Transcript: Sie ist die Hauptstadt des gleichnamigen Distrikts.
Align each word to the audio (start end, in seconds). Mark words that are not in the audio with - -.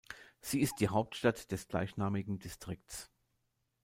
Sie 0.41 0.59
ist 0.61 0.77
die 0.79 0.87
Hauptstadt 0.87 1.51
des 1.51 1.67
gleichnamigen 1.67 2.39
Distrikts. 2.39 3.11